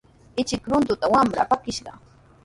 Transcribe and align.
Ishkay 0.41 0.67
runtuta 0.69 1.05
wamra 1.13 1.43
pakishqa. 1.51 1.91